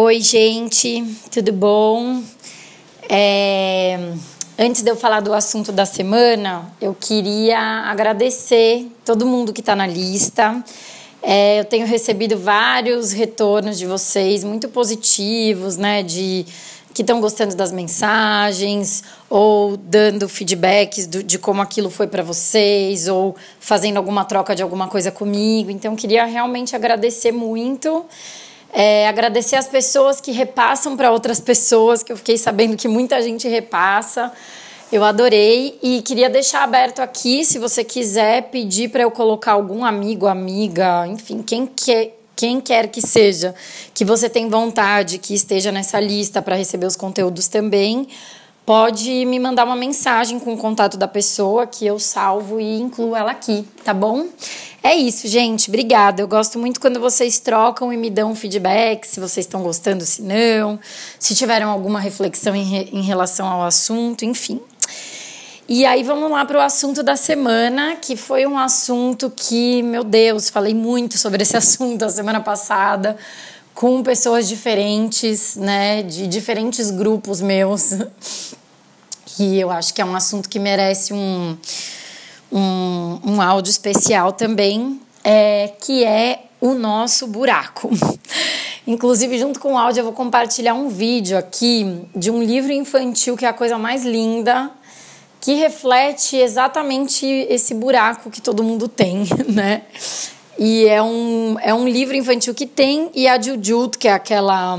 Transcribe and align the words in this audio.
Oi, 0.00 0.20
gente, 0.20 1.04
tudo 1.28 1.52
bom? 1.52 2.22
É, 3.08 4.12
antes 4.56 4.80
de 4.80 4.88
eu 4.88 4.94
falar 4.94 5.18
do 5.18 5.34
assunto 5.34 5.72
da 5.72 5.84
semana, 5.84 6.72
eu 6.80 6.94
queria 6.94 7.58
agradecer 7.58 8.86
todo 9.04 9.26
mundo 9.26 9.52
que 9.52 9.58
está 9.58 9.74
na 9.74 9.88
lista. 9.88 10.62
É, 11.20 11.58
eu 11.58 11.64
tenho 11.64 11.84
recebido 11.84 12.38
vários 12.38 13.10
retornos 13.10 13.76
de 13.76 13.86
vocês 13.86 14.44
muito 14.44 14.68
positivos, 14.68 15.76
né? 15.76 16.04
De 16.04 16.46
que 16.94 17.02
estão 17.02 17.20
gostando 17.20 17.56
das 17.56 17.72
mensagens 17.72 19.02
ou 19.28 19.76
dando 19.76 20.28
feedbacks 20.28 21.08
do, 21.08 21.24
de 21.24 21.40
como 21.40 21.60
aquilo 21.60 21.90
foi 21.90 22.06
para 22.06 22.22
vocês 22.22 23.08
ou 23.08 23.34
fazendo 23.58 23.96
alguma 23.96 24.24
troca 24.24 24.54
de 24.54 24.62
alguma 24.62 24.86
coisa 24.86 25.10
comigo. 25.10 25.72
Então, 25.72 25.96
queria 25.96 26.24
realmente 26.24 26.76
agradecer 26.76 27.32
muito. 27.32 28.06
É, 28.72 29.08
agradecer 29.08 29.56
as 29.56 29.66
pessoas 29.66 30.20
que 30.20 30.30
repassam 30.30 30.96
para 30.96 31.10
outras 31.10 31.40
pessoas, 31.40 32.02
que 32.02 32.12
eu 32.12 32.16
fiquei 32.16 32.36
sabendo 32.36 32.76
que 32.76 32.86
muita 32.86 33.20
gente 33.22 33.48
repassa. 33.48 34.32
Eu 34.90 35.04
adorei 35.04 35.78
e 35.82 36.00
queria 36.00 36.30
deixar 36.30 36.64
aberto 36.64 37.00
aqui, 37.00 37.44
se 37.44 37.58
você 37.58 37.84
quiser 37.84 38.44
pedir 38.44 38.88
para 38.88 39.02
eu 39.02 39.10
colocar 39.10 39.52
algum 39.52 39.84
amigo, 39.84 40.26
amiga, 40.26 41.06
enfim, 41.06 41.42
quem 41.42 41.66
quer, 41.66 42.16
quem 42.34 42.58
quer 42.58 42.88
que 42.88 43.02
seja, 43.02 43.54
que 43.92 44.02
você 44.02 44.30
tem 44.30 44.48
vontade 44.48 45.18
que 45.18 45.34
esteja 45.34 45.70
nessa 45.70 46.00
lista 46.00 46.40
para 46.40 46.56
receber 46.56 46.86
os 46.86 46.96
conteúdos 46.96 47.48
também, 47.48 48.08
pode 48.68 49.24
me 49.24 49.40
mandar 49.40 49.64
uma 49.64 49.74
mensagem 49.74 50.38
com 50.38 50.52
o 50.52 50.58
contato 50.58 50.98
da 50.98 51.08
pessoa 51.08 51.66
que 51.66 51.86
eu 51.86 51.98
salvo 51.98 52.60
e 52.60 52.78
incluo 52.78 53.16
ela 53.16 53.30
aqui, 53.30 53.66
tá 53.82 53.94
bom? 53.94 54.26
É 54.82 54.94
isso, 54.94 55.26
gente. 55.26 55.70
Obrigada. 55.70 56.20
Eu 56.20 56.28
gosto 56.28 56.58
muito 56.58 56.78
quando 56.78 57.00
vocês 57.00 57.40
trocam 57.40 57.90
e 57.90 57.96
me 57.96 58.10
dão 58.10 58.34
feedback, 58.34 59.06
se 59.06 59.20
vocês 59.20 59.46
estão 59.46 59.62
gostando, 59.62 60.04
se 60.04 60.20
não, 60.20 60.78
se 61.18 61.34
tiveram 61.34 61.70
alguma 61.70 61.98
reflexão 61.98 62.54
em, 62.54 62.62
re, 62.62 62.90
em 62.92 63.00
relação 63.00 63.46
ao 63.46 63.62
assunto, 63.62 64.26
enfim. 64.26 64.60
E 65.66 65.86
aí 65.86 66.02
vamos 66.02 66.30
lá 66.30 66.44
para 66.44 66.58
o 66.58 66.60
assunto 66.60 67.02
da 67.02 67.16
semana, 67.16 67.96
que 67.96 68.16
foi 68.16 68.46
um 68.46 68.58
assunto 68.58 69.32
que, 69.34 69.82
meu 69.82 70.04
Deus, 70.04 70.50
falei 70.50 70.74
muito 70.74 71.16
sobre 71.16 71.42
esse 71.42 71.56
assunto 71.56 72.04
a 72.04 72.10
semana 72.10 72.40
passada 72.40 73.16
com 73.78 74.02
pessoas 74.02 74.48
diferentes, 74.48 75.54
né, 75.54 76.02
de 76.02 76.26
diferentes 76.26 76.90
grupos 76.90 77.40
meus. 77.40 77.92
E 79.38 79.56
eu 79.56 79.70
acho 79.70 79.94
que 79.94 80.02
é 80.02 80.04
um 80.04 80.16
assunto 80.16 80.48
que 80.48 80.58
merece 80.58 81.14
um 81.14 81.56
um, 82.50 83.20
um 83.24 83.40
áudio 83.40 83.70
especial 83.70 84.32
também, 84.32 85.00
é, 85.22 85.72
que 85.80 86.02
é 86.02 86.46
o 86.60 86.74
nosso 86.74 87.28
buraco. 87.28 87.88
Inclusive, 88.84 89.38
junto 89.38 89.60
com 89.60 89.74
o 89.74 89.78
áudio, 89.78 90.00
eu 90.00 90.04
vou 90.06 90.12
compartilhar 90.12 90.74
um 90.74 90.88
vídeo 90.88 91.38
aqui 91.38 92.02
de 92.16 92.32
um 92.32 92.42
livro 92.42 92.72
infantil 92.72 93.36
que 93.36 93.46
é 93.46 93.48
a 93.48 93.52
coisa 93.52 93.78
mais 93.78 94.04
linda, 94.04 94.72
que 95.40 95.54
reflete 95.54 96.34
exatamente 96.36 97.24
esse 97.48 97.74
buraco 97.74 98.28
que 98.28 98.40
todo 98.40 98.64
mundo 98.64 98.88
tem, 98.88 99.22
né? 99.48 99.82
E 100.58 100.86
é 100.86 101.00
um, 101.00 101.56
é 101.60 101.72
um 101.72 101.88
livro 101.88 102.16
infantil 102.16 102.54
que 102.54 102.66
tem, 102.66 103.10
e 103.14 103.28
a 103.28 103.40
Jujut, 103.40 103.96
que 103.96 104.08
é 104.08 104.12
aquela. 104.12 104.78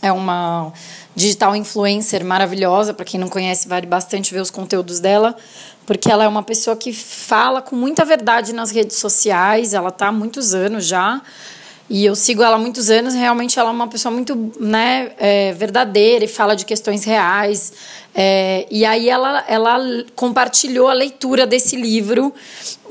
É 0.00 0.10
uma 0.10 0.72
digital 1.14 1.54
influencer 1.54 2.24
maravilhosa, 2.24 2.92
para 2.92 3.04
quem 3.04 3.20
não 3.20 3.28
conhece, 3.28 3.68
vale 3.68 3.86
bastante 3.86 4.32
ver 4.32 4.40
os 4.40 4.50
conteúdos 4.50 4.98
dela 4.98 5.36
porque 5.86 6.10
ela 6.10 6.24
é 6.24 6.28
uma 6.28 6.42
pessoa 6.42 6.76
que 6.76 6.92
fala 6.92 7.60
com 7.60 7.74
muita 7.74 8.04
verdade 8.04 8.52
nas 8.52 8.70
redes 8.70 8.96
sociais, 8.96 9.74
ela 9.74 9.88
está 9.88 10.08
há 10.08 10.12
muitos 10.12 10.54
anos 10.54 10.86
já, 10.86 11.20
e 11.90 12.04
eu 12.04 12.14
sigo 12.14 12.42
ela 12.42 12.56
há 12.56 12.58
muitos 12.58 12.88
anos, 12.88 13.14
realmente 13.14 13.58
ela 13.58 13.68
é 13.68 13.72
uma 13.72 13.88
pessoa 13.88 14.12
muito 14.12 14.52
né, 14.58 15.12
é, 15.18 15.52
verdadeira 15.52 16.24
e 16.24 16.28
fala 16.28 16.56
de 16.56 16.64
questões 16.64 17.04
reais. 17.04 17.72
É, 18.14 18.66
e 18.70 18.84
aí 18.84 19.08
ela, 19.08 19.44
ela 19.48 19.78
compartilhou 20.14 20.88
a 20.88 20.92
leitura 20.92 21.46
desse 21.46 21.76
livro 21.76 22.32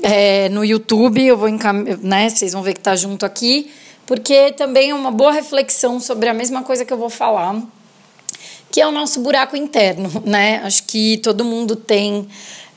é, 0.02 0.48
no 0.48 0.64
YouTube, 0.64 1.24
eu 1.24 1.36
vou 1.36 1.48
encam... 1.48 1.84
né, 2.00 2.28
vocês 2.28 2.52
vão 2.52 2.62
ver 2.62 2.72
que 2.72 2.80
está 2.80 2.96
junto 2.96 3.24
aqui, 3.24 3.70
porque 4.04 4.52
também 4.52 4.90
é 4.90 4.94
uma 4.94 5.12
boa 5.12 5.32
reflexão 5.32 6.00
sobre 6.00 6.28
a 6.28 6.34
mesma 6.34 6.62
coisa 6.62 6.84
que 6.84 6.92
eu 6.92 6.98
vou 6.98 7.08
falar, 7.08 7.62
que 8.70 8.80
é 8.80 8.86
o 8.86 8.90
nosso 8.90 9.20
buraco 9.20 9.56
interno, 9.56 10.10
né? 10.26 10.60
Acho 10.64 10.82
que 10.84 11.18
todo 11.18 11.44
mundo 11.44 11.76
tem 11.76 12.26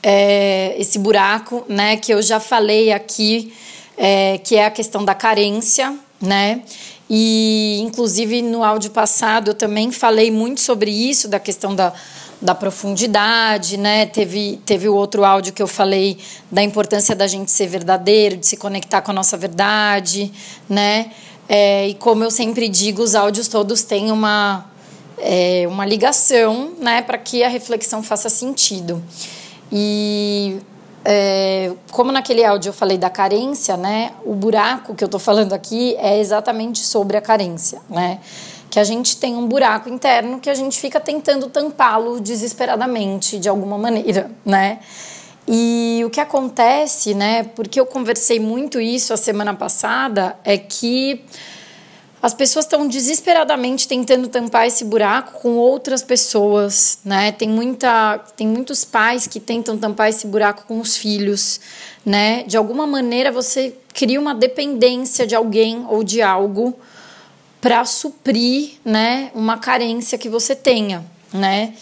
é, 0.02 0.76
esse 0.78 0.98
buraco, 1.00 1.64
né, 1.68 1.96
que 1.96 2.14
eu 2.14 2.22
já 2.22 2.38
falei 2.38 2.92
aqui, 2.92 3.52
é, 3.96 4.38
que 4.38 4.54
é 4.54 4.66
a 4.66 4.70
questão 4.70 5.04
da 5.04 5.14
carência, 5.14 5.98
né? 6.20 6.62
E, 7.08 7.78
inclusive, 7.82 8.42
no 8.42 8.64
áudio 8.64 8.90
passado 8.90 9.50
eu 9.50 9.54
também 9.54 9.92
falei 9.92 10.30
muito 10.30 10.60
sobre 10.60 10.90
isso, 10.90 11.28
da 11.28 11.38
questão 11.38 11.74
da, 11.74 11.92
da 12.40 12.54
profundidade, 12.54 13.76
né? 13.76 14.06
Teve, 14.06 14.60
teve 14.66 14.88
o 14.88 14.94
outro 14.94 15.24
áudio 15.24 15.52
que 15.52 15.62
eu 15.62 15.68
falei 15.68 16.18
da 16.50 16.62
importância 16.62 17.14
da 17.14 17.26
gente 17.26 17.50
ser 17.50 17.68
verdadeiro, 17.68 18.36
de 18.36 18.46
se 18.46 18.56
conectar 18.56 19.02
com 19.02 19.12
a 19.12 19.14
nossa 19.14 19.36
verdade, 19.36 20.32
né? 20.68 21.10
É, 21.48 21.88
e 21.88 21.94
como 21.94 22.24
eu 22.24 22.30
sempre 22.30 22.68
digo, 22.68 23.02
os 23.02 23.14
áudios 23.14 23.46
todos 23.46 23.82
têm 23.82 24.10
uma, 24.10 24.68
é, 25.18 25.64
uma 25.68 25.86
ligação, 25.86 26.72
né? 26.80 27.02
Para 27.02 27.18
que 27.18 27.44
a 27.44 27.48
reflexão 27.48 28.02
faça 28.02 28.28
sentido. 28.28 29.00
E 29.70 30.58
é, 31.08 31.72
como 31.92 32.10
naquele 32.10 32.44
áudio 32.44 32.70
eu 32.70 32.72
falei 32.72 32.98
da 32.98 33.08
carência, 33.08 33.76
né? 33.76 34.10
O 34.24 34.34
buraco 34.34 34.92
que 34.92 35.04
eu 35.04 35.06
estou 35.06 35.20
falando 35.20 35.52
aqui 35.52 35.94
é 36.00 36.18
exatamente 36.18 36.80
sobre 36.80 37.16
a 37.16 37.20
carência, 37.20 37.80
né? 37.88 38.18
Que 38.68 38.80
a 38.80 38.84
gente 38.84 39.16
tem 39.16 39.36
um 39.36 39.46
buraco 39.46 39.88
interno 39.88 40.40
que 40.40 40.50
a 40.50 40.54
gente 40.54 40.80
fica 40.80 40.98
tentando 40.98 41.48
tampá-lo 41.48 42.20
desesperadamente, 42.20 43.38
de 43.38 43.48
alguma 43.48 43.78
maneira, 43.78 44.32
né? 44.44 44.80
E 45.46 46.02
o 46.04 46.10
que 46.10 46.18
acontece, 46.20 47.14
né? 47.14 47.44
Porque 47.54 47.78
eu 47.78 47.86
conversei 47.86 48.40
muito 48.40 48.80
isso 48.80 49.14
a 49.14 49.16
semana 49.16 49.54
passada, 49.54 50.36
é 50.42 50.58
que 50.58 51.24
as 52.22 52.34
pessoas 52.34 52.64
estão 52.64 52.88
desesperadamente 52.88 53.86
tentando 53.86 54.26
tampar 54.28 54.66
esse 54.66 54.84
buraco 54.84 55.40
com 55.40 55.56
outras 55.56 56.02
pessoas, 56.02 56.98
né? 57.04 57.30
Tem 57.32 57.48
muita, 57.48 58.18
tem 58.36 58.48
muitos 58.48 58.84
pais 58.84 59.26
que 59.26 59.38
tentam 59.38 59.76
tampar 59.76 60.08
esse 60.08 60.26
buraco 60.26 60.64
com 60.66 60.80
os 60.80 60.96
filhos, 60.96 61.60
né? 62.04 62.42
De 62.44 62.56
alguma 62.56 62.86
maneira 62.86 63.30
você 63.30 63.74
cria 63.92 64.20
uma 64.20 64.34
dependência 64.34 65.26
de 65.26 65.34
alguém 65.34 65.86
ou 65.88 66.02
de 66.02 66.22
algo 66.22 66.74
para 67.60 67.84
suprir, 67.84 68.74
né, 68.84 69.30
uma 69.34 69.58
carência 69.58 70.16
que 70.16 70.28
você 70.28 70.54
tenha, 70.54 71.04
né? 71.32 71.74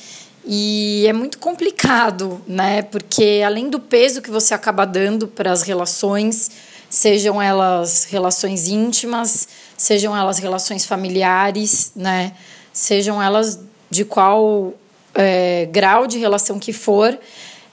E 0.47 1.05
é 1.07 1.13
muito 1.13 1.39
complicado, 1.39 2.41
né? 2.47 2.83
Porque 2.83 3.43
além 3.45 3.69
do 3.69 3.81
peso 3.81 4.23
que 4.23 4.31
você 4.31 4.55
acaba 4.55 4.85
dando 4.85 5.27
para 5.27 5.51
as 5.51 5.63
relações, 5.63 6.51
sejam 6.95 7.43
elas 7.43 8.05
relações 8.05 8.69
íntimas, 8.69 9.49
sejam 9.77 10.17
elas 10.17 10.39
relações 10.39 10.85
familiares, 10.85 11.91
né? 11.97 12.35
Sejam 12.73 13.21
elas 13.21 13.59
de 13.91 14.05
qual 14.05 14.73
é, 15.13 15.69
grau 15.73 16.07
de 16.07 16.19
relação 16.19 16.57
que 16.57 16.73
for, 16.73 17.19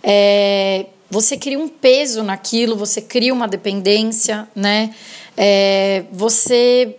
é, 0.02 0.88
você 1.08 1.38
cria 1.38 1.60
um 1.60 1.68
peso 1.68 2.24
naquilo, 2.24 2.76
você 2.76 3.00
cria 3.00 3.32
uma 3.32 3.48
dependência, 3.48 4.48
né? 4.56 4.92
É, 5.38 6.04
você 6.12 6.96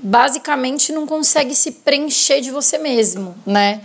basicamente 0.00 0.92
não 0.92 1.06
consegue 1.08 1.56
se 1.56 1.72
preencher 1.72 2.40
de 2.40 2.52
você 2.52 2.78
mesmo, 2.78 3.34
né? 3.44 3.80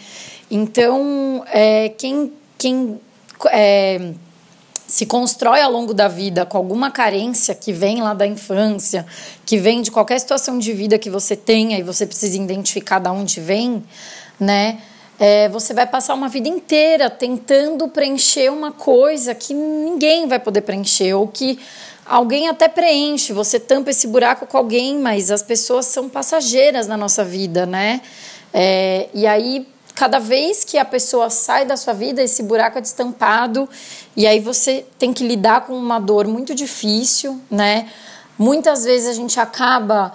Então, 0.52 1.44
é, 1.48 1.90
quem, 1.90 2.32
quem 2.56 3.00
é, 3.48 4.14
se 4.90 5.06
constrói 5.06 5.62
ao 5.62 5.72
longo 5.72 5.94
da 5.94 6.08
vida 6.08 6.48
com 6.48 6.58
alguma 6.58 6.90
carência 6.90 7.54
que 7.54 7.72
vem 7.72 8.02
lá 8.02 8.16
da 8.16 8.26
infância, 8.26 9.06
que 9.46 9.56
vem 9.56 9.84
de 9.84 9.92
qualquer 9.92 10.20
situação 10.20 10.58
de 10.58 10.74
vida 10.74 10.98
que 10.98 11.12
você 11.12 11.36
tenha 11.36 11.78
e 11.78 11.84
você 11.84 12.08
precisa 12.08 12.36
identificar 12.36 12.98
de 12.98 13.08
onde 13.08 13.40
vem, 13.40 13.84
né? 14.40 14.80
É, 15.20 15.47
você 15.50 15.76
vai 15.76 15.86
passar 15.86 16.16
uma 16.16 16.28
vida 16.28 16.50
inteira 16.50 17.08
tentando 17.08 17.88
preencher 17.90 18.52
uma 18.52 18.72
coisa 18.72 19.36
que 19.36 19.53
ninguém 19.53 20.28
vai 20.28 20.40
poder 20.40 20.62
preencher, 20.62 21.14
ou 21.14 21.28
que 21.28 21.59
alguém 22.03 22.47
até 22.47 22.68
preenche, 22.68 23.32
você 23.32 23.59
tampa 23.59 23.92
esse 23.92 24.08
buraco 24.08 24.47
com 24.47 24.58
alguém, 24.58 24.97
mas 24.97 25.30
as 25.30 25.44
pessoas 25.44 25.85
são 25.85 26.09
passageiras 26.09 26.88
na 26.88 26.97
nossa 26.97 27.24
vida, 27.24 27.68
né? 27.68 28.02
É, 28.52 29.08
e 29.14 29.28
aí 29.28 29.68
cada 29.99 30.17
vez 30.17 30.63
que 30.63 30.78
a 30.78 30.85
pessoa 30.85 31.29
sai 31.29 31.66
da 31.66 31.75
sua 31.75 31.91
vida, 31.91 32.23
esse 32.23 32.41
buraco 32.41 32.78
é 32.78 32.81
destampado 32.81 33.67
e 34.16 34.25
aí 34.25 34.40
você 34.40 34.85
tem 34.97 35.11
que 35.11 35.28
lidar 35.28 35.66
com 35.66 35.73
uma 35.73 35.99
dor 35.99 36.25
muito 36.25 36.55
difícil, 36.55 37.37
né? 37.51 37.90
Muitas 38.37 38.85
vezes 38.85 39.09
a 39.09 39.13
gente 39.13 39.37
acaba 39.41 40.13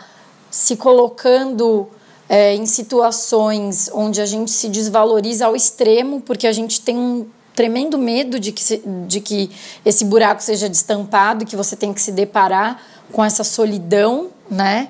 se 0.51 0.77
colocando 0.77 1.87
é, 2.27 2.55
em 2.55 2.65
situações 2.65 3.91
onde 3.93 4.23
a 4.23 4.25
gente 4.25 4.51
se 4.51 4.71
desvaloriza 4.71 5.45
ao 5.45 5.55
extremo, 5.55 6.23
porque 6.23 6.47
a 6.47 6.53
gente 6.53 6.81
tem 6.81 6.97
um 6.97 7.27
tremendo 7.55 7.99
medo 7.99 8.41
de 8.41 8.53
que, 8.53 8.83
de 9.07 9.21
que 9.21 9.51
esse 9.85 10.07
buraco 10.07 10.43
seja 10.43 10.67
destampado, 10.67 11.45
que 11.45 11.57
você 11.57 11.77
tem 11.77 11.93
que 11.93 12.01
se 12.01 12.11
deparar 12.11 12.81
com 13.13 13.23
essa 13.23 13.45
solidão, 13.45 14.31
né? 14.51 14.89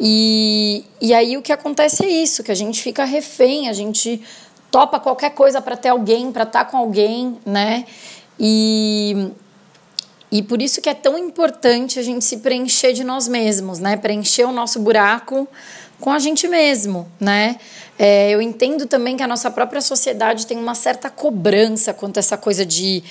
E, 0.00 0.82
e 0.98 1.12
aí 1.12 1.36
o 1.36 1.42
que 1.42 1.52
acontece 1.52 2.02
é 2.04 2.08
isso, 2.08 2.42
que 2.42 2.50
a 2.50 2.54
gente 2.54 2.82
fica 2.82 3.04
refém, 3.04 3.68
a 3.68 3.72
gente 3.74 4.22
topa 4.70 4.98
qualquer 4.98 5.30
coisa 5.30 5.60
para 5.60 5.76
ter 5.76 5.90
alguém, 5.90 6.32
para 6.32 6.44
estar 6.44 6.64
tá 6.64 6.70
com 6.70 6.78
alguém, 6.78 7.38
né? 7.44 7.84
E, 8.38 9.30
e 10.32 10.42
por 10.42 10.62
isso 10.62 10.80
que 10.80 10.88
é 10.88 10.94
tão 10.94 11.18
importante 11.18 11.98
a 11.98 12.02
gente 12.02 12.24
se 12.24 12.38
preencher 12.38 12.94
de 12.94 13.04
nós 13.04 13.28
mesmos, 13.28 13.78
né? 13.78 13.96
Preencher 13.96 14.44
o 14.44 14.52
nosso 14.52 14.80
buraco 14.80 15.46
com 16.00 16.10
a 16.10 16.18
gente 16.18 16.48
mesmo, 16.48 17.06
né? 17.20 17.56
É, 17.98 18.30
eu 18.30 18.40
entendo 18.40 18.86
também 18.86 19.18
que 19.18 19.22
a 19.22 19.28
nossa 19.28 19.50
própria 19.50 19.82
sociedade 19.82 20.46
tem 20.46 20.56
uma 20.56 20.74
certa 20.74 21.10
cobrança 21.10 21.92
quanto 21.92 22.16
a 22.16 22.20
essa 22.20 22.38
coisa 22.38 22.64
de, 22.64 23.04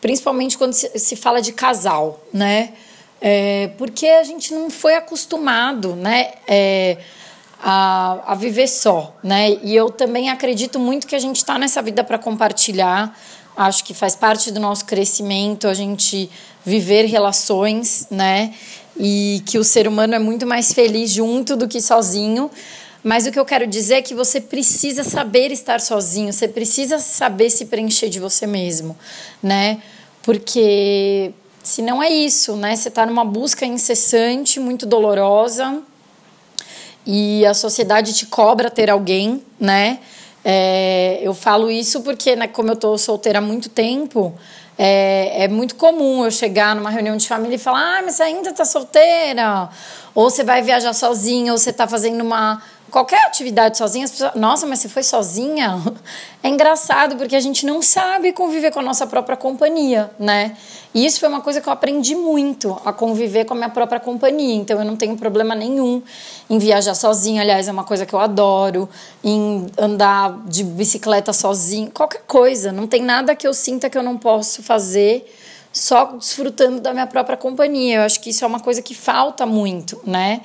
principalmente 0.00 0.58
quando 0.58 0.72
se, 0.72 0.98
se 0.98 1.14
fala 1.14 1.40
de 1.40 1.52
casal, 1.52 2.20
né? 2.32 2.72
É, 3.20 3.70
porque 3.78 4.06
a 4.06 4.22
gente 4.22 4.52
não 4.52 4.68
foi 4.68 4.94
acostumado, 4.94 5.96
né? 5.96 6.32
É, 6.46 6.98
a, 7.62 8.32
a 8.32 8.34
viver 8.34 8.68
só, 8.68 9.16
né? 9.22 9.58
E 9.62 9.74
eu 9.74 9.90
também 9.90 10.28
acredito 10.28 10.78
muito 10.78 11.06
que 11.06 11.14
a 11.14 11.18
gente 11.18 11.36
está 11.36 11.58
nessa 11.58 11.80
vida 11.80 12.04
para 12.04 12.18
compartilhar. 12.18 13.18
Acho 13.56 13.82
que 13.84 13.94
faz 13.94 14.14
parte 14.14 14.50
do 14.50 14.60
nosso 14.60 14.84
crescimento 14.84 15.66
a 15.66 15.74
gente 15.74 16.30
viver 16.64 17.06
relações, 17.06 18.06
né? 18.10 18.52
E 18.98 19.42
que 19.46 19.58
o 19.58 19.64
ser 19.64 19.88
humano 19.88 20.14
é 20.14 20.18
muito 20.18 20.46
mais 20.46 20.72
feliz 20.72 21.10
junto 21.10 21.56
do 21.56 21.66
que 21.66 21.80
sozinho. 21.80 22.50
Mas 23.02 23.26
o 23.26 23.30
que 23.30 23.38
eu 23.38 23.44
quero 23.44 23.66
dizer 23.66 23.94
é 23.94 24.02
que 24.02 24.14
você 24.14 24.40
precisa 24.40 25.04
saber 25.04 25.52
estar 25.52 25.80
sozinho, 25.80 26.32
você 26.32 26.48
precisa 26.48 26.98
saber 26.98 27.50
se 27.50 27.66
preencher 27.66 28.08
de 28.08 28.18
você 28.18 28.46
mesmo, 28.48 28.96
né? 29.42 29.80
Porque 30.22 31.32
se 31.66 31.82
não 31.82 32.00
é 32.00 32.08
isso, 32.08 32.54
né? 32.54 32.76
Você 32.76 32.86
está 32.86 33.04
numa 33.04 33.24
busca 33.24 33.66
incessante, 33.66 34.60
muito 34.60 34.86
dolorosa, 34.86 35.82
e 37.04 37.44
a 37.44 37.52
sociedade 37.54 38.14
te 38.14 38.24
cobra 38.26 38.70
ter 38.70 38.88
alguém, 38.88 39.42
né? 39.58 39.98
É, 40.44 41.18
eu 41.20 41.34
falo 41.34 41.68
isso 41.68 42.02
porque, 42.02 42.36
né, 42.36 42.46
como 42.46 42.68
eu 42.68 42.74
estou 42.74 42.96
solteira 42.96 43.40
há 43.40 43.42
muito 43.42 43.68
tempo, 43.68 44.32
é, 44.78 45.42
é, 45.42 45.48
muito 45.48 45.74
comum 45.74 46.24
eu 46.24 46.30
chegar 46.30 46.76
numa 46.76 46.88
reunião 46.88 47.16
de 47.16 47.26
família 47.26 47.56
e 47.56 47.58
falar: 47.58 47.98
ah, 47.98 48.02
mas 48.04 48.14
você 48.14 48.22
ainda 48.22 48.50
está 48.50 48.64
solteira? 48.64 49.68
Ou 50.14 50.30
você 50.30 50.44
vai 50.44 50.62
viajar 50.62 50.92
sozinha, 50.92 51.50
ou 51.50 51.58
você 51.58 51.70
está 51.70 51.88
fazendo 51.88 52.22
uma 52.22 52.62
qualquer 52.90 53.24
atividade 53.26 53.76
sozinha, 53.76 54.04
as 54.04 54.10
pessoas, 54.10 54.34
nossa, 54.34 54.66
mas 54.66 54.80
você 54.80 54.88
foi 54.88 55.02
sozinha? 55.02 55.82
É 56.42 56.48
engraçado 56.48 57.16
porque 57.16 57.34
a 57.34 57.40
gente 57.40 57.66
não 57.66 57.82
sabe 57.82 58.32
conviver 58.32 58.70
com 58.70 58.78
a 58.78 58.82
nossa 58.82 59.04
própria 59.04 59.36
companhia, 59.36 60.08
né? 60.16 60.56
E 60.94 61.04
isso 61.04 61.18
foi 61.18 61.28
uma 61.28 61.40
coisa 61.40 61.60
que 61.60 61.68
eu 61.68 61.72
aprendi 61.72 62.14
muito, 62.14 62.80
a 62.84 62.92
conviver 62.92 63.44
com 63.44 63.54
a 63.54 63.56
minha 63.56 63.68
própria 63.68 63.98
companhia. 63.98 64.54
Então 64.54 64.78
eu 64.78 64.84
não 64.84 64.94
tenho 64.94 65.16
problema 65.16 65.56
nenhum 65.56 66.00
em 66.48 66.56
viajar 66.56 66.94
sozinha, 66.94 67.42
aliás, 67.42 67.66
é 67.66 67.72
uma 67.72 67.82
coisa 67.82 68.06
que 68.06 68.14
eu 68.14 68.20
adoro, 68.20 68.88
em 69.24 69.66
andar 69.76 70.38
de 70.46 70.62
bicicleta 70.62 71.32
sozinha, 71.32 71.90
qualquer 71.92 72.22
coisa, 72.28 72.70
não 72.70 72.86
tem 72.86 73.02
nada 73.02 73.34
que 73.34 73.48
eu 73.48 73.52
sinta 73.52 73.90
que 73.90 73.98
eu 73.98 74.02
não 74.02 74.16
posso 74.16 74.62
fazer 74.62 75.28
só 75.72 76.04
desfrutando 76.12 76.80
da 76.80 76.92
minha 76.92 77.06
própria 77.06 77.36
companhia. 77.36 77.96
Eu 77.96 78.02
acho 78.02 78.20
que 78.20 78.30
isso 78.30 78.44
é 78.44 78.46
uma 78.46 78.60
coisa 78.60 78.80
que 78.80 78.94
falta 78.94 79.44
muito, 79.44 80.00
né? 80.06 80.40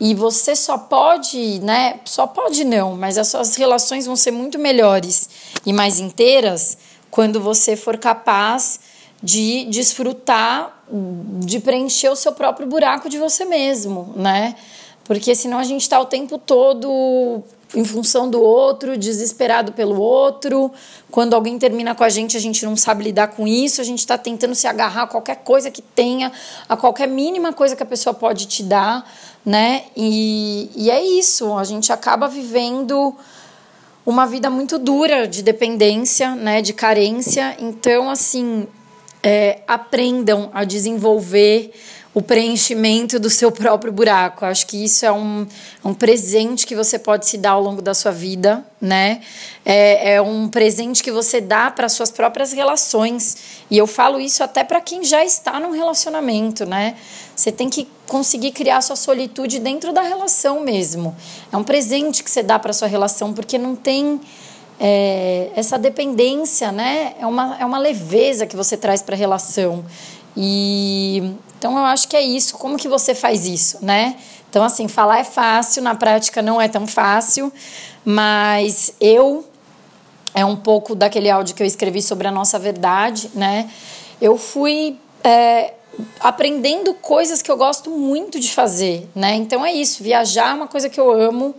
E 0.00 0.14
você 0.14 0.56
só 0.56 0.78
pode, 0.78 1.60
né? 1.60 2.00
Só 2.06 2.26
pode 2.26 2.64
não, 2.64 2.96
mas 2.96 3.18
as 3.18 3.28
suas 3.28 3.54
relações 3.54 4.06
vão 4.06 4.16
ser 4.16 4.30
muito 4.30 4.58
melhores 4.58 5.28
e 5.66 5.72
mais 5.74 6.00
inteiras 6.00 6.78
quando 7.10 7.38
você 7.38 7.76
for 7.76 7.98
capaz 7.98 8.80
de 9.22 9.66
desfrutar, 9.66 10.84
de 11.44 11.60
preencher 11.60 12.08
o 12.08 12.16
seu 12.16 12.32
próprio 12.32 12.66
buraco 12.66 13.10
de 13.10 13.18
você 13.18 13.44
mesmo, 13.44 14.14
né? 14.16 14.56
Porque 15.04 15.34
senão 15.34 15.58
a 15.58 15.64
gente 15.64 15.82
está 15.82 16.00
o 16.00 16.06
tempo 16.06 16.38
todo 16.38 17.42
em 17.74 17.84
função 17.84 18.28
do 18.28 18.40
outro, 18.40 18.96
desesperado 18.96 19.72
pelo 19.72 20.00
outro. 20.00 20.72
Quando 21.10 21.34
alguém 21.34 21.58
termina 21.58 21.94
com 21.94 22.04
a 22.04 22.08
gente, 22.08 22.36
a 22.36 22.40
gente 22.40 22.64
não 22.64 22.76
sabe 22.76 23.04
lidar 23.04 23.28
com 23.28 23.46
isso, 23.46 23.80
a 23.80 23.84
gente 23.84 24.00
está 24.00 24.18
tentando 24.18 24.54
se 24.54 24.66
agarrar 24.66 25.02
a 25.02 25.06
qualquer 25.06 25.36
coisa 25.36 25.70
que 25.70 25.82
tenha, 25.82 26.32
a 26.68 26.76
qualquer 26.76 27.08
mínima 27.08 27.52
coisa 27.52 27.76
que 27.76 27.82
a 27.82 27.86
pessoa 27.86 28.12
pode 28.12 28.46
te 28.46 28.62
dar, 28.62 29.08
né? 29.44 29.84
E, 29.96 30.70
e 30.74 30.90
é 30.90 31.02
isso, 31.02 31.56
a 31.56 31.64
gente 31.64 31.92
acaba 31.92 32.28
vivendo 32.28 33.14
uma 34.04 34.26
vida 34.26 34.50
muito 34.50 34.78
dura 34.78 35.28
de 35.28 35.42
dependência, 35.42 36.34
né, 36.34 36.62
de 36.62 36.72
carência. 36.72 37.56
Então, 37.60 38.10
assim, 38.10 38.66
é, 39.22 39.60
aprendam 39.66 40.50
a 40.52 40.64
desenvolver 40.64 41.72
o 42.12 42.20
preenchimento 42.20 43.20
do 43.20 43.30
seu 43.30 43.52
próprio 43.52 43.92
buraco. 43.92 44.44
Acho 44.44 44.66
que 44.66 44.84
isso 44.84 45.06
é 45.06 45.12
um, 45.12 45.46
um 45.84 45.94
presente 45.94 46.66
que 46.66 46.74
você 46.74 46.98
pode 46.98 47.26
se 47.26 47.38
dar 47.38 47.52
ao 47.52 47.62
longo 47.62 47.80
da 47.80 47.94
sua 47.94 48.10
vida, 48.10 48.64
né? 48.80 49.20
É, 49.64 50.14
é 50.14 50.22
um 50.22 50.48
presente 50.48 51.04
que 51.04 51.12
você 51.12 51.40
dá 51.40 51.70
para 51.70 51.88
suas 51.88 52.10
próprias 52.10 52.52
relações. 52.52 53.36
E 53.70 53.78
eu 53.78 53.86
falo 53.86 54.20
isso 54.20 54.42
até 54.42 54.64
para 54.64 54.80
quem 54.80 55.04
já 55.04 55.24
está 55.24 55.60
num 55.60 55.70
relacionamento, 55.70 56.66
né? 56.66 56.96
Você 57.36 57.52
tem 57.52 57.70
que 57.70 57.86
conseguir 58.08 58.50
criar 58.50 58.80
sua 58.80 58.96
solitude 58.96 59.60
dentro 59.60 59.92
da 59.92 60.02
relação 60.02 60.60
mesmo. 60.60 61.16
É 61.52 61.56
um 61.56 61.62
presente 61.62 62.24
que 62.24 62.30
você 62.30 62.42
dá 62.42 62.58
para 62.58 62.72
sua 62.72 62.88
relação, 62.88 63.32
porque 63.32 63.56
não 63.56 63.76
tem 63.76 64.20
é, 64.80 65.50
essa 65.54 65.78
dependência, 65.78 66.72
né? 66.72 67.14
É 67.20 67.26
uma, 67.26 67.56
é 67.60 67.64
uma 67.64 67.78
leveza 67.78 68.46
que 68.46 68.56
você 68.56 68.76
traz 68.76 69.00
para 69.00 69.14
a 69.14 69.18
relação. 69.18 69.84
E 70.36 71.34
então 71.60 71.76
eu 71.76 71.84
acho 71.84 72.08
que 72.08 72.16
é 72.16 72.22
isso. 72.22 72.56
Como 72.56 72.78
que 72.78 72.88
você 72.88 73.14
faz 73.14 73.46
isso, 73.46 73.84
né? 73.84 74.16
Então, 74.48 74.64
assim, 74.64 74.88
falar 74.88 75.18
é 75.18 75.24
fácil, 75.24 75.82
na 75.82 75.94
prática 75.94 76.40
não 76.40 76.58
é 76.58 76.66
tão 76.66 76.86
fácil, 76.86 77.52
mas 78.02 78.94
eu 78.98 79.44
é 80.34 80.42
um 80.42 80.56
pouco 80.56 80.94
daquele 80.94 81.28
áudio 81.28 81.54
que 81.54 81.62
eu 81.62 81.66
escrevi 81.66 82.00
sobre 82.00 82.26
a 82.26 82.30
nossa 82.30 82.58
verdade, 82.58 83.30
né? 83.34 83.68
Eu 84.22 84.38
fui 84.38 84.98
é, 85.22 85.74
aprendendo 86.18 86.94
coisas 86.94 87.42
que 87.42 87.50
eu 87.50 87.58
gosto 87.58 87.90
muito 87.90 88.40
de 88.40 88.50
fazer, 88.54 89.06
né? 89.14 89.34
Então 89.34 89.64
é 89.64 89.70
isso, 89.70 90.02
viajar 90.02 90.52
é 90.52 90.54
uma 90.54 90.66
coisa 90.66 90.88
que 90.88 90.98
eu 90.98 91.12
amo. 91.12 91.54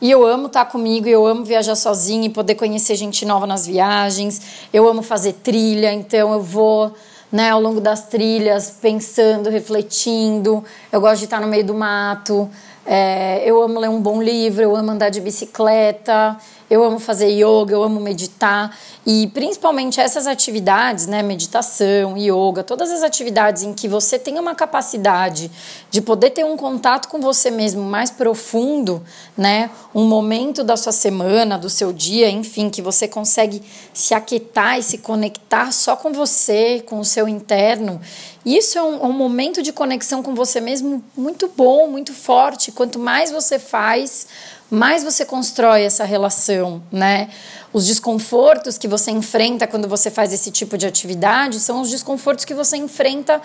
E 0.00 0.10
eu 0.12 0.24
amo 0.24 0.46
estar 0.46 0.64
comigo, 0.66 1.08
eu 1.08 1.26
amo 1.26 1.44
viajar 1.44 1.74
sozinha 1.74 2.26
e 2.26 2.30
poder 2.30 2.54
conhecer 2.54 2.94
gente 2.94 3.26
nova 3.26 3.46
nas 3.48 3.66
viagens. 3.66 4.40
Eu 4.72 4.88
amo 4.88 5.02
fazer 5.02 5.32
trilha, 5.42 5.92
então 5.92 6.32
eu 6.32 6.40
vou 6.40 6.94
né, 7.30 7.50
ao 7.50 7.60
longo 7.60 7.80
das 7.80 8.06
trilhas, 8.06 8.70
pensando, 8.70 9.48
refletindo. 9.48 10.64
Eu 10.90 11.00
gosto 11.00 11.18
de 11.18 11.24
estar 11.24 11.40
no 11.40 11.46
meio 11.46 11.64
do 11.64 11.74
mato. 11.74 12.50
É, 12.84 13.42
eu 13.44 13.62
amo 13.62 13.78
ler 13.78 13.88
um 13.88 14.00
bom 14.00 14.22
livro, 14.22 14.62
eu 14.62 14.74
amo 14.74 14.90
andar 14.90 15.10
de 15.10 15.20
bicicleta, 15.20 16.36
eu 16.70 16.84
amo 16.84 17.00
fazer 17.00 17.28
yoga, 17.28 17.72
eu 17.72 17.82
amo 17.82 18.00
meditar. 18.00 18.78
E 19.04 19.26
principalmente 19.28 20.00
essas 20.00 20.26
atividades, 20.28 21.08
né, 21.08 21.20
meditação, 21.20 22.16
yoga, 22.16 22.62
todas 22.62 22.90
as 22.90 23.02
atividades 23.02 23.64
em 23.64 23.74
que 23.74 23.88
você 23.88 24.18
tem 24.18 24.38
uma 24.38 24.54
capacidade 24.54 25.50
de 25.90 26.00
poder 26.00 26.30
ter 26.30 26.44
um 26.44 26.56
contato 26.56 27.08
com 27.08 27.20
você 27.20 27.50
mesmo 27.50 27.82
mais 27.82 28.10
profundo, 28.10 29.02
né, 29.36 29.68
um 29.92 30.06
momento 30.06 30.62
da 30.62 30.76
sua 30.76 30.92
semana, 30.92 31.58
do 31.58 31.68
seu 31.68 31.92
dia, 31.92 32.30
enfim, 32.30 32.70
que 32.70 32.80
você 32.80 33.08
consegue 33.08 33.62
se 33.92 34.14
aquietar 34.14 34.78
e 34.78 34.82
se 34.82 34.98
conectar 34.98 35.72
só 35.72 35.96
com 35.96 36.12
você, 36.12 36.82
com 36.86 37.00
o 37.00 37.04
seu 37.04 37.26
interno. 37.26 38.00
Isso 38.44 38.78
é 38.78 38.82
um, 38.82 39.06
um 39.06 39.12
momento 39.12 39.62
de 39.62 39.72
conexão 39.72 40.22
com 40.22 40.34
você 40.34 40.60
mesmo 40.60 41.02
muito 41.16 41.50
bom, 41.54 41.88
muito 41.88 42.14
forte. 42.14 42.70
Quanto 42.70 42.98
mais 42.98 43.30
você 43.30 43.58
faz, 43.58 44.26
mais 44.70 45.02
você 45.02 45.24
constrói 45.24 45.82
essa 45.82 46.04
relação, 46.04 46.80
né? 46.92 47.28
Os 47.72 47.86
desconfortos 47.86 48.78
que 48.78 48.86
você 48.86 49.10
enfrenta 49.10 49.66
quando 49.66 49.88
você 49.88 50.10
faz 50.10 50.32
esse 50.32 50.50
tipo 50.50 50.78
de 50.78 50.86
atividade 50.86 51.58
são 51.58 51.80
os 51.80 51.90
desconfortos 51.90 52.44
que 52.44 52.54
você 52.54 52.76
enfrenta 52.76 53.42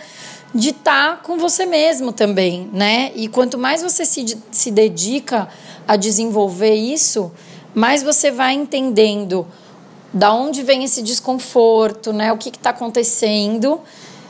de 0.54 0.70
estar 0.70 1.18
tá 1.18 1.24
com 1.24 1.38
você 1.38 1.66
mesmo 1.66 2.12
também, 2.12 2.70
né? 2.72 3.12
E 3.16 3.28
quanto 3.28 3.58
mais 3.58 3.82
você 3.82 4.06
se, 4.06 4.38
se 4.52 4.70
dedica 4.70 5.48
a 5.88 5.96
desenvolver 5.96 6.76
isso, 6.76 7.32
mais 7.74 8.04
você 8.04 8.30
vai 8.30 8.54
entendendo 8.54 9.48
da 10.14 10.32
onde 10.32 10.62
vem 10.62 10.84
esse 10.84 11.02
desconforto, 11.02 12.14
né? 12.14 12.32
O 12.32 12.38
que 12.38 12.50
está 12.50 12.70
acontecendo 12.70 13.82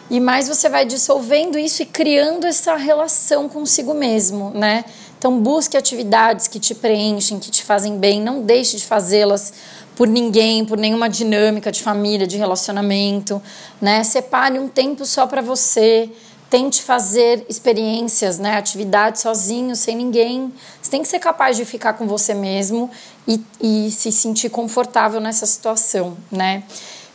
e 0.10 0.20
mais 0.20 0.48
você 0.48 0.70
vai 0.70 0.86
dissolvendo 0.86 1.58
isso 1.58 1.82
e 1.82 1.86
criando 1.86 2.46
essa 2.46 2.75
relação 2.75 3.50
consigo 3.50 3.94
mesmo, 3.94 4.52
né? 4.52 4.86
Então 5.25 5.39
busque 5.39 5.75
atividades 5.75 6.48
que 6.48 6.60
te 6.60 6.75
preenchem, 6.75 7.39
que 7.39 7.50
te 7.50 7.63
fazem 7.63 7.98
bem, 7.98 8.22
não 8.22 8.44
deixe 8.44 8.77
de 8.77 8.86
fazê-las 8.86 9.53
por 9.96 10.08
ninguém, 10.08 10.63
por 10.63 10.77
nenhuma 10.77 11.10
dinâmica 11.10 11.72
de 11.72 11.82
família, 11.82 12.27
de 12.27 12.38
relacionamento, 12.38 13.41
né? 13.82 14.03
Separe 14.03 14.60
um 14.60 14.67
tempo 14.67 15.03
só 15.03 15.25
para 15.25 15.41
você, 15.41 16.12
tente 16.48 16.84
fazer 16.84 17.44
experiências, 17.50 18.38
né, 18.38 18.55
atividades 18.55 19.24
sozinho, 19.24 19.75
sem 19.75 19.96
ninguém. 19.96 20.53
Você 20.79 20.91
tem 20.91 21.01
que 21.01 21.08
ser 21.08 21.17
capaz 21.17 21.58
de 21.58 21.65
ficar 21.65 21.94
com 21.94 22.05
você 22.05 22.36
mesmo 22.36 22.91
e, 23.27 23.41
e 23.60 23.89
se 23.89 24.12
sentir 24.12 24.51
confortável 24.51 25.20
nessa 25.20 25.48
situação, 25.48 26.15
né? 26.32 26.62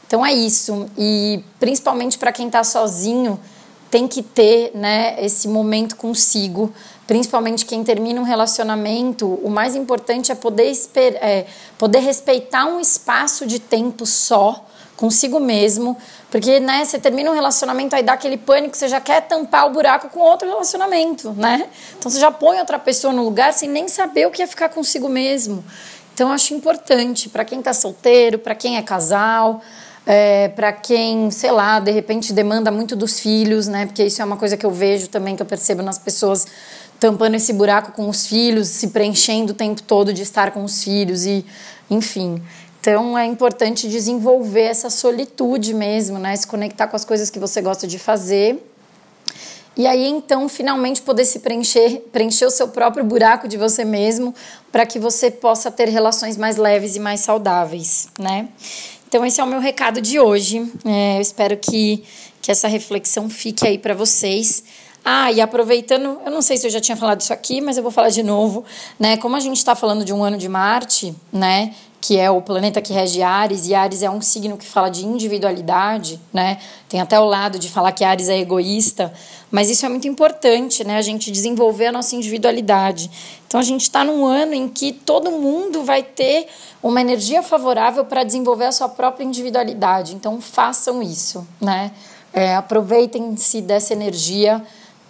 Então 0.05 0.27
é 0.27 0.33
isso. 0.33 0.91
E 0.99 1.45
principalmente 1.61 2.19
para 2.19 2.33
quem 2.33 2.49
está 2.49 2.65
sozinho, 2.65 3.39
tem 3.91 4.07
que 4.07 4.23
ter 4.23 4.71
né, 4.73 5.17
esse 5.25 5.49
momento 5.49 5.97
consigo, 5.97 6.73
principalmente 7.11 7.67
quem 7.67 7.83
termina 7.83 8.21
um 8.21 8.23
relacionamento, 8.23 9.27
o 9.43 9.51
mais 9.51 9.75
importante 9.75 10.31
é 10.31 10.35
poder, 10.37 10.73
é, 10.95 11.45
poder 11.77 11.99
respeitar 11.99 12.67
um 12.67 12.79
espaço 12.79 13.49
de 13.49 13.59
tempo 13.59 14.07
só 14.07 14.65
consigo 14.95 15.41
mesmo, 15.41 15.97
porque 16.31 16.61
né, 16.61 16.85
você 16.85 17.01
termina 17.01 17.29
um 17.29 17.35
relacionamento 17.35 17.97
aí 17.97 18.05
dá 18.05 18.13
aquele 18.13 18.37
pânico, 18.37 18.77
você 18.77 18.87
já 18.87 19.01
quer 19.01 19.23
tampar 19.23 19.67
o 19.67 19.71
buraco 19.71 20.09
com 20.11 20.21
outro 20.21 20.49
relacionamento, 20.49 21.33
né? 21.33 21.69
Então 21.99 22.09
você 22.09 22.21
já 22.21 22.31
põe 22.31 22.61
outra 22.61 22.79
pessoa 22.79 23.13
no 23.13 23.25
lugar 23.25 23.53
sem 23.53 23.69
nem 23.69 23.89
saber 23.89 24.29
o 24.29 24.31
que 24.31 24.41
é 24.41 24.47
ficar 24.47 24.69
consigo 24.69 25.09
mesmo. 25.09 25.65
Então 26.15 26.31
acho 26.31 26.55
importante 26.55 27.29
para 27.29 27.45
quem 27.45 27.59
está 27.59 27.73
solteiro, 27.73 28.39
para 28.39 28.55
quem 28.55 28.77
é 28.77 28.83
casal, 28.83 29.61
é, 30.13 30.49
para 30.49 30.73
quem, 30.73 31.31
sei 31.31 31.53
lá, 31.53 31.79
de 31.79 31.93
repente 31.93 32.33
demanda 32.33 32.69
muito 32.73 32.97
dos 32.97 33.21
filhos, 33.21 33.69
né? 33.69 33.87
Porque 33.87 34.03
isso 34.03 34.21
é 34.21 34.25
uma 34.25 34.37
coisa 34.37 34.57
que 34.57 34.67
eu 34.67 34.71
vejo 34.73 35.07
também, 35.07 35.37
que 35.37 35.43
eu 35.43 35.47
percebo 35.47 35.85
nas 35.85 36.01
pessoas 36.01 36.49
tampando 36.99 37.37
esse 37.37 37.53
buraco 37.53 37.93
com 37.93 38.09
os 38.09 38.27
filhos, 38.27 38.67
se 38.67 38.89
preenchendo 38.89 39.53
o 39.53 39.55
tempo 39.55 39.81
todo 39.81 40.13
de 40.13 40.23
estar 40.23 40.51
com 40.51 40.65
os 40.65 40.83
filhos 40.83 41.27
e, 41.27 41.47
enfim. 41.89 42.43
Então 42.81 43.17
é 43.17 43.25
importante 43.25 43.89
desenvolver 43.89 44.63
essa 44.63 44.91
solitude 44.91 45.73
mesmo, 45.73 46.19
né? 46.19 46.35
Se 46.35 46.45
conectar 46.45 46.89
com 46.89 46.97
as 46.97 47.05
coisas 47.05 47.31
que 47.31 47.39
você 47.39 47.63
gosta 47.63 47.87
de 47.87 47.97
fazer. 47.97 48.67
E 49.77 49.87
aí 49.87 50.09
então 50.09 50.49
finalmente 50.49 51.03
poder 51.03 51.25
se 51.25 51.39
preencher, 51.39 52.03
preencher 52.11 52.47
o 52.47 52.51
seu 52.51 52.67
próprio 52.67 53.05
buraco 53.05 53.47
de 53.47 53.57
você 53.57 53.85
mesmo, 53.85 54.35
para 54.73 54.85
que 54.85 54.99
você 54.99 55.31
possa 55.31 55.71
ter 55.71 55.89
relações 55.89 56.37
mais 56.37 56.57
leves 56.57 56.97
e 56.97 56.99
mais 56.99 57.21
saudáveis, 57.21 58.09
né? 58.19 58.49
Então, 59.11 59.27
esse 59.27 59.41
é 59.41 59.45
o 59.45 59.47
meu 59.49 59.59
recado 59.59 60.01
de 60.01 60.21
hoje. 60.21 60.71
É, 60.85 61.17
eu 61.17 61.21
espero 61.21 61.57
que, 61.57 62.05
que 62.41 62.49
essa 62.49 62.69
reflexão 62.69 63.29
fique 63.29 63.67
aí 63.67 63.77
para 63.77 63.93
vocês. 63.93 64.63
Ah, 65.05 65.33
e 65.33 65.41
aproveitando, 65.41 66.21
eu 66.25 66.31
não 66.31 66.41
sei 66.41 66.57
se 66.57 66.69
eu 66.69 66.71
já 66.71 66.81
tinha 66.81 66.97
falado 66.97 67.21
isso 67.21 67.33
aqui, 67.33 67.61
mas 67.61 67.77
eu 67.77 67.83
vou 67.83 67.91
falar 67.91 68.11
de 68.11 68.23
novo, 68.23 68.65
né? 69.01 69.17
Como 69.17 69.35
a 69.35 69.41
gente 69.41 69.57
está 69.57 69.75
falando 69.75 70.05
de 70.05 70.13
um 70.13 70.23
ano 70.23 70.39
de 70.39 70.49
Marte, 70.49 71.13
né? 71.33 71.75
Que 72.01 72.19
é 72.19 72.31
o 72.31 72.41
planeta 72.41 72.81
que 72.81 72.93
rege 72.93 73.23
Ares, 73.23 73.67
e 73.67 73.75
Ares 73.75 74.03
é 74.03 74.09
um 74.09 74.23
signo 74.23 74.57
que 74.57 74.67
fala 74.67 74.89
de 74.89 75.05
individualidade, 75.05 76.19
né? 76.33 76.59
Tem 76.89 77.01
até 77.01 77.21
o 77.21 77.25
lado 77.25 77.59
de 77.59 77.69
falar 77.69 77.93
que 77.93 78.03
Ares 78.03 78.29
é 78.31 78.39
egoísta, 78.39 79.13
mas 79.51 79.69
isso 79.69 79.85
é 79.85 79.89
muito 79.89 80.09
importante, 80.09 80.83
né? 80.83 80.97
A 80.97 81.03
gente 81.03 81.31
desenvolver 81.31 81.87
a 81.87 81.93
nossa 81.93 82.17
individualidade. 82.17 83.11
Então 83.47 83.61
a 83.61 83.63
gente 83.63 83.83
está 83.83 84.03
num 84.03 84.25
ano 84.25 84.55
em 84.55 84.67
que 84.67 84.93
todo 84.93 85.31
mundo 85.31 85.85
vai 85.85 86.03
ter 86.03 86.47
uma 86.83 87.01
energia 87.03 87.43
favorável 87.43 88.05
para 88.05 88.25
desenvolver 88.25 88.65
a 88.65 88.73
sua 88.73 88.89
própria 88.89 89.25
individualidade. 89.25 90.15
Então 90.15 90.41
façam 90.41 91.03
isso, 91.03 91.47
né? 91.61 91.93
É, 92.33 92.55
Aproveitem-se 92.55 93.61
dessa 93.61 93.93
energia 93.93 94.63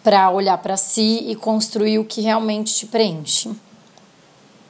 para 0.03 0.31
olhar 0.31 0.59
para 0.59 0.77
si 0.77 1.25
e 1.29 1.37
construir 1.37 1.99
o 1.99 2.05
que 2.05 2.21
realmente 2.21 2.75
te 2.75 2.87
preenche. 2.87 3.51